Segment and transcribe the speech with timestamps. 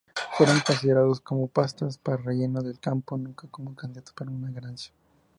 [0.35, 4.91] Fueron considerados como pastas para relleno del campo, nunca como candidato para una ganancia.